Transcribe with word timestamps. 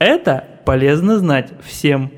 Это 0.00 0.44
полезно 0.64 1.18
знать 1.18 1.50
всем. 1.62 2.10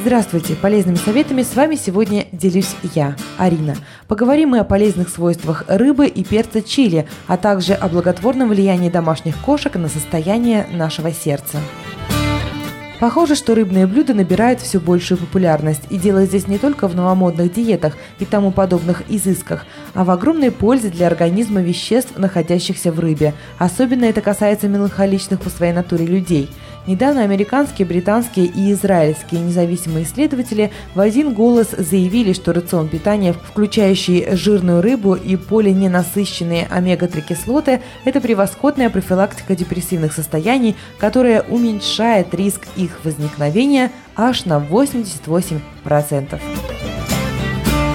Здравствуйте! 0.00 0.54
Полезными 0.54 0.96
советами 0.96 1.42
с 1.42 1.54
вами 1.54 1.74
сегодня 1.74 2.24
делюсь 2.32 2.74
я, 2.94 3.16
Арина. 3.36 3.76
Поговорим 4.08 4.48
мы 4.50 4.60
о 4.60 4.64
полезных 4.64 5.10
свойствах 5.10 5.66
рыбы 5.68 6.06
и 6.06 6.24
перца 6.24 6.62
чили, 6.62 7.06
а 7.26 7.36
также 7.36 7.74
о 7.74 7.86
благотворном 7.88 8.48
влиянии 8.48 8.88
домашних 8.88 9.36
кошек 9.42 9.74
на 9.74 9.88
состояние 9.88 10.66
нашего 10.72 11.12
сердца. 11.12 11.58
Похоже, 13.00 13.34
что 13.34 13.54
рыбные 13.54 13.86
блюда 13.86 14.12
набирают 14.12 14.60
все 14.60 14.78
большую 14.78 15.16
популярность, 15.16 15.80
и 15.88 15.96
дело 15.96 16.26
здесь 16.26 16.46
не 16.46 16.58
только 16.58 16.86
в 16.86 16.94
новомодных 16.94 17.50
диетах 17.50 17.96
и 18.18 18.26
тому 18.26 18.52
подобных 18.52 19.04
изысках, 19.08 19.64
а 19.94 20.04
в 20.04 20.10
огромной 20.10 20.50
пользе 20.50 20.90
для 20.90 21.06
организма 21.06 21.62
веществ, 21.62 22.18
находящихся 22.18 22.92
в 22.92 23.00
рыбе. 23.00 23.32
Особенно 23.56 24.04
это 24.04 24.20
касается 24.20 24.68
меланхоличных 24.68 25.40
по 25.40 25.48
своей 25.48 25.72
натуре 25.72 26.04
людей– 26.04 26.50
Недавно 26.86 27.22
американские, 27.22 27.86
британские 27.86 28.46
и 28.46 28.72
израильские 28.72 29.42
независимые 29.42 30.04
исследователи 30.04 30.72
в 30.94 31.00
один 31.00 31.34
голос 31.34 31.68
заявили, 31.76 32.32
что 32.32 32.52
рацион 32.52 32.88
питания, 32.88 33.32
включающий 33.32 34.34
жирную 34.34 34.80
рыбу 34.80 35.14
и 35.14 35.36
полиненасыщенные 35.36 36.66
омега-3 36.70 37.28
кислоты, 37.28 37.82
это 38.04 38.20
превосходная 38.20 38.88
профилактика 38.88 39.54
депрессивных 39.54 40.12
состояний, 40.12 40.74
которая 40.98 41.42
уменьшает 41.42 42.34
риск 42.34 42.62
их 42.76 43.04
возникновения 43.04 43.90
аж 44.16 44.46
на 44.46 44.58
88%. 44.58 46.69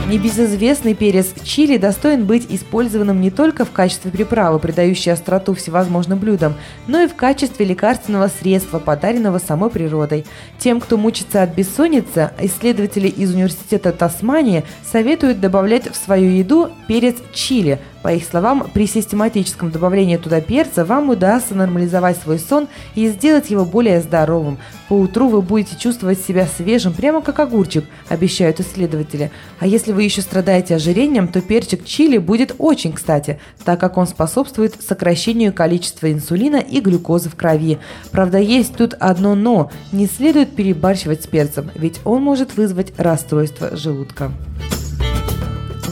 Небезызвестный 0.07 0.93
перец 0.93 1.33
чили 1.43 1.77
достоин 1.77 2.25
быть 2.25 2.45
использованным 2.49 3.21
не 3.21 3.31
только 3.31 3.65
в 3.65 3.71
качестве 3.71 4.11
приправы, 4.11 4.59
придающей 4.59 5.11
остроту 5.11 5.55
всевозможным 5.55 6.19
блюдам, 6.19 6.53
но 6.85 7.01
и 7.01 7.07
в 7.07 7.15
качестве 7.15 7.65
лекарственного 7.65 8.27
средства, 8.27 8.77
подаренного 8.77 9.39
самой 9.39 9.71
природой. 9.71 10.23
Тем, 10.59 10.79
кто 10.79 10.97
мучится 10.97 11.41
от 11.41 11.55
бессонницы, 11.55 12.29
исследователи 12.39 13.07
из 13.07 13.33
Университета 13.33 13.91
Тасмании 13.91 14.63
советуют 14.83 15.39
добавлять 15.39 15.91
в 15.91 15.95
свою 15.95 16.29
еду 16.29 16.69
перец 16.87 17.15
чили– 17.33 17.79
по 18.05 18.13
их 18.13 18.23
словам, 18.23 18.69
при 18.71 18.85
систематическом 18.85 19.71
добавлении 19.71 20.17
туда 20.17 20.39
перца 20.39 20.85
вам 20.85 21.09
удастся 21.09 21.55
нормализовать 21.55 22.15
свой 22.19 22.37
сон 22.37 22.67
и 22.93 23.07
сделать 23.07 23.49
его 23.49 23.65
более 23.65 23.99
здоровым. 23.99 24.59
По 24.89 24.93
утру 24.93 25.27
вы 25.27 25.41
будете 25.41 25.75
чувствовать 25.75 26.19
себя 26.19 26.45
свежим, 26.45 26.93
прямо 26.93 27.23
как 27.23 27.39
огурчик, 27.39 27.83
обещают 28.07 28.59
исследователи. 28.59 29.31
А 29.57 29.65
если 29.65 29.91
вы 29.91 30.03
еще 30.03 30.21
страдаете 30.21 30.75
ожирением, 30.75 31.27
то 31.27 31.41
перчик 31.41 31.83
чили 31.83 32.19
будет 32.19 32.53
очень 32.59 32.93
кстати, 32.93 33.39
так 33.63 33.79
как 33.79 33.97
он 33.97 34.05
способствует 34.05 34.75
сокращению 34.87 35.51
количества 35.51 36.11
инсулина 36.11 36.57
и 36.57 36.81
глюкозы 36.81 37.29
в 37.31 37.35
крови. 37.35 37.79
Правда, 38.11 38.37
есть 38.37 38.75
тут 38.75 38.93
одно 38.99 39.33
«но». 39.33 39.71
Не 39.91 40.05
следует 40.05 40.55
перебарщивать 40.55 41.23
с 41.23 41.25
перцем, 41.27 41.71
ведь 41.73 42.01
он 42.05 42.21
может 42.21 42.55
вызвать 42.55 42.93
расстройство 42.99 43.75
желудка. 43.75 44.31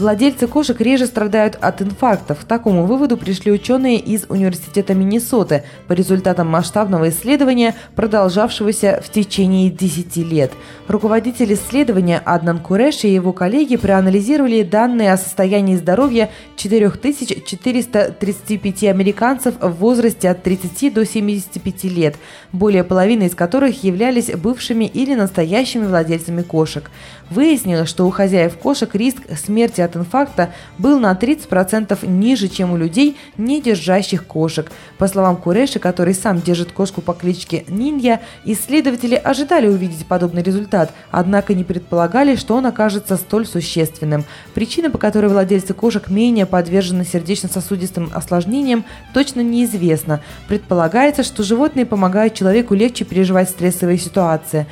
Владельцы 0.03 0.47
кошек 0.47 0.79
реже 0.81 1.05
страдают 1.05 1.57
от 1.61 1.81
инфарктов. 1.81 2.41
К 2.41 2.43
такому 2.43 2.85
выводу 2.85 3.15
пришли 3.15 3.53
ученые 3.53 3.99
из 3.99 4.25
Университета 4.27 4.93
Миннесоты 4.93 5.63
по 5.87 5.93
результатам 5.93 6.49
масштабного 6.49 7.07
исследования, 7.07 7.73
продолжавшегося 7.95 9.01
в 9.01 9.09
течение 9.09 9.69
10 9.69 10.17
лет. 10.17 10.51
Руководитель 10.89 11.53
исследования 11.53 12.21
Аднан 12.25 12.59
Куреш 12.59 13.05
и 13.05 13.13
его 13.13 13.31
коллеги 13.31 13.77
проанализировали 13.77 14.63
данные 14.63 15.13
о 15.13 15.17
состоянии 15.17 15.77
здоровья 15.77 16.29
4435 16.57 18.83
американцев 18.83 19.55
в 19.61 19.71
возрасте 19.71 20.29
от 20.29 20.43
30 20.43 20.93
до 20.93 21.05
75 21.05 21.85
лет, 21.85 22.17
более 22.51 22.83
половины 22.83 23.27
из 23.27 23.35
которых 23.35 23.85
являлись 23.85 24.31
бывшими 24.31 24.83
или 24.83 25.15
настоящими 25.15 25.85
владельцами 25.85 26.41
кошек. 26.41 26.91
Выяснилось, 27.29 27.87
что 27.87 28.05
у 28.05 28.09
хозяев 28.09 28.57
кошек 28.57 28.93
риск 28.93 29.19
смерти 29.37 29.79
от 29.79 29.92
инфаркта 29.95 30.51
был 30.77 30.99
на 30.99 31.11
30% 31.13 32.07
ниже, 32.07 32.47
чем 32.47 32.71
у 32.71 32.77
людей, 32.77 33.17
не 33.37 33.61
держащих 33.61 34.25
кошек. 34.25 34.71
По 34.97 35.07
словам 35.07 35.37
Куреши, 35.37 35.79
который 35.79 36.13
сам 36.13 36.41
держит 36.41 36.71
кошку 36.71 37.01
по 37.01 37.13
кличке 37.13 37.65
Нинья, 37.67 38.21
исследователи 38.45 39.15
ожидали 39.15 39.67
увидеть 39.67 40.05
подобный 40.05 40.43
результат, 40.43 40.91
однако 41.11 41.53
не 41.53 41.63
предполагали, 41.63 42.35
что 42.35 42.55
он 42.55 42.65
окажется 42.65 43.17
столь 43.17 43.45
существенным. 43.45 44.25
Причина, 44.53 44.89
по 44.89 44.97
которой 44.97 45.27
владельцы 45.27 45.73
кошек 45.73 46.09
менее 46.09 46.45
подвержены 46.45 47.05
сердечно-сосудистым 47.05 48.11
осложнениям, 48.13 48.85
точно 49.13 49.41
неизвестна. 49.41 50.21
Предполагается, 50.47 51.23
что 51.23 51.43
животные 51.43 51.85
помогают 51.85 52.33
человеку 52.33 52.73
легче 52.73 53.05
переживать 53.05 53.49
стрессовые 53.49 53.97
ситуации. 53.97 54.67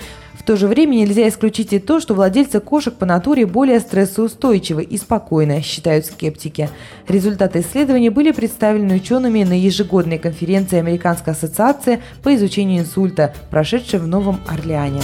То 0.51 0.57
же 0.57 0.67
время 0.67 0.95
нельзя 0.95 1.29
исключить 1.29 1.72
и 1.72 1.79
то, 1.79 2.01
что 2.01 2.13
владельцы 2.13 2.59
кошек 2.59 2.94
по 2.94 3.06
натуре 3.06 3.45
более 3.45 3.79
стрессоустойчивы 3.79 4.84
и 4.84 4.97
спокойны, 4.97 5.62
считают 5.62 6.06
скептики. 6.06 6.69
Результаты 7.07 7.62
исследования 7.62 8.12
были 8.12 8.34
представлены 8.34 8.95
учеными 8.95 9.45
на 9.45 9.57
ежегодной 9.57 10.17
конференции 10.17 10.78
Американской 10.78 11.31
ассоциации 11.31 12.01
по 12.22 12.35
изучению 12.35 12.81
инсульта, 12.81 13.34
прошедшей 13.50 14.01
в 14.01 14.07
Новом 14.07 14.41
Орлеане. 14.45 15.03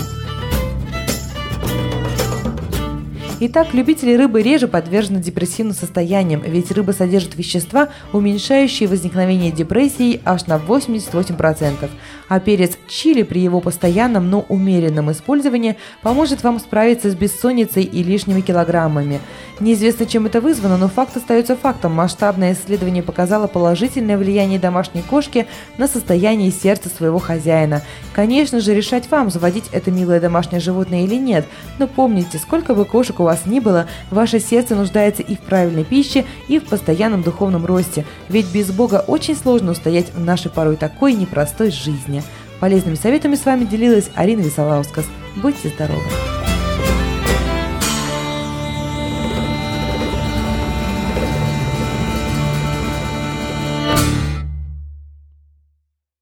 Итак, 3.39 3.75
любители 3.75 4.15
рыбы 4.15 4.41
реже 4.41 4.67
подвержены 4.67 5.19
депрессивным 5.19 5.75
состояниям, 5.75 6.41
ведь 6.41 6.71
рыба 6.71 6.91
содержит 6.91 7.35
вещества, 7.35 7.89
уменьшающие 8.11 8.89
возникновение 8.89 9.51
депрессии 9.51 10.19
аж 10.25 10.47
на 10.47 10.57
88%. 10.57 11.87
А 12.29 12.39
перец 12.39 12.79
чили 12.89 13.21
при 13.21 13.39
его 13.39 13.61
постоянном, 13.61 14.31
но 14.31 14.43
умеренном 14.49 15.11
использовании 15.11 15.77
поможет 16.01 16.41
вам 16.41 16.59
справиться 16.59 17.11
с 17.11 17.15
бессонницей 17.15 17.83
и 17.83 18.01
лишними 18.01 18.41
килограммами. 18.41 19.19
Неизвестно, 19.59 20.07
чем 20.07 20.25
это 20.25 20.41
вызвано, 20.41 20.77
но 20.77 20.87
факт 20.87 21.15
остается 21.15 21.55
фактом. 21.55 21.93
Масштабное 21.93 22.53
исследование 22.53 23.03
показало 23.03 23.45
положительное 23.45 24.17
влияние 24.17 24.59
домашней 24.59 25.03
кошки 25.03 25.45
на 25.77 25.87
состояние 25.87 26.51
сердца 26.51 26.89
своего 26.89 27.19
хозяина. 27.19 27.83
Конечно 28.13 28.61
же, 28.61 28.73
решать 28.73 29.09
вам, 29.11 29.29
заводить 29.29 29.65
это 29.71 29.91
милое 29.91 30.19
домашнее 30.19 30.59
животное 30.59 31.03
или 31.03 31.15
нет. 31.15 31.45
Но 31.77 31.87
помните, 31.87 32.39
сколько 32.39 32.73
бы 32.73 32.83
кошек 32.83 33.19
у 33.19 33.26
вас 33.27 33.45
ни 33.45 33.59
было, 33.59 33.87
ваше 34.09 34.39
сердце 34.39 34.75
нуждается 34.75 35.21
и 35.21 35.35
в 35.35 35.39
правильной 35.39 35.83
пище, 35.83 36.25
и 36.47 36.59
в 36.59 36.65
постоянном 36.65 37.21
духовном 37.21 37.65
росте. 37.65 38.05
Ведь 38.29 38.51
без 38.53 38.71
Бога 38.71 39.03
очень 39.05 39.35
сложно 39.35 39.71
устоять 39.71 40.13
в 40.13 40.19
нашей 40.19 40.49
порой 40.49 40.77
такой 40.77 41.13
непростой 41.13 41.71
жизни. 41.71 42.23
Полезными 42.59 42.95
советами 42.95 43.35
с 43.35 43.45
вами 43.45 43.65
делилась 43.65 44.09
Арина 44.15 44.41
Висолаускас. 44.41 45.05
Будьте 45.35 45.69
здоровы! 45.69 46.26